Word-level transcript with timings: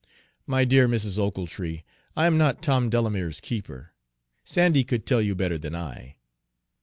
"My 0.47 0.65
dear 0.65 0.87
Mrs. 0.87 1.19
Ochiltree, 1.19 1.83
I 2.15 2.25
am 2.25 2.35
not 2.35 2.63
Tom 2.63 2.89
Delamere's 2.89 3.39
keeper. 3.39 3.93
Sandy 4.43 4.83
could 4.83 5.05
tell 5.05 5.21
you 5.21 5.35
better 5.35 5.59
than 5.59 5.75
I." 5.75 6.15